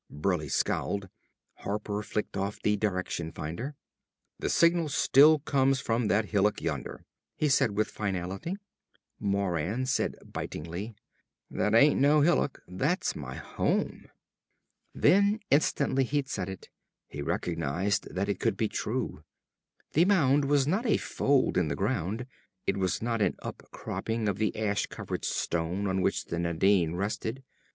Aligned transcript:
Burleigh 0.09 0.49
scowled. 0.49 1.09
Harper 1.57 2.01
flicked 2.01 2.35
off 2.35 2.59
the 2.59 2.75
direction 2.75 3.31
finder. 3.31 3.75
"The 4.39 4.49
signal 4.49 4.89
still 4.89 5.37
comes 5.37 5.79
from 5.79 6.07
that 6.07 6.29
hillock 6.29 6.59
yonder," 6.59 7.05
he 7.35 7.47
said 7.47 7.73
with 7.77 7.89
finality. 7.91 8.55
Moran 9.19 9.85
said 9.85 10.15
bitingly; 10.25 10.95
"That 11.51 11.75
ain't 11.75 11.99
no 11.99 12.21
hillock, 12.21 12.63
that's 12.67 13.15
my 13.15 13.35
home!" 13.35 14.07
Then, 14.95 15.39
instantly 15.51 16.03
he'd 16.03 16.27
said 16.27 16.49
it, 16.49 16.69
he 17.07 17.21
recognized 17.21 18.07
that 18.09 18.27
it 18.27 18.39
could 18.39 18.57
be 18.57 18.67
true. 18.69 19.23
The 19.93 20.05
mound 20.05 20.45
was 20.45 20.65
not 20.65 20.87
a 20.87 20.97
fold 20.97 21.59
in 21.59 21.67
the 21.67 21.75
ground. 21.75 22.25
It 22.65 22.75
was 22.77 23.03
not 23.03 23.21
an 23.21 23.35
up 23.43 23.61
cropping 23.71 24.27
of 24.27 24.39
the 24.39 24.57
ash 24.57 24.87
covered 24.87 25.25
stone 25.25 25.85
on 25.85 26.01
which 26.01 26.25
the 26.25 26.39
Nadine 26.39 26.95
rested. 26.95 27.43